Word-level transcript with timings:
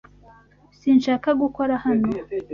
Sinshaka 0.79 1.29
gukora 1.41 1.73
hano. 1.85 2.09